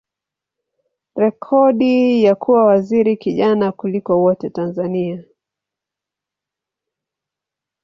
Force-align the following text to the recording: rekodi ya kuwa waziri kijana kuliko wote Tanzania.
rekodi 1.15 2.23
ya 2.23 2.35
kuwa 2.35 2.65
waziri 2.65 3.17
kijana 3.17 3.71
kuliko 3.71 4.21
wote 4.21 4.49
Tanzania. 4.49 5.23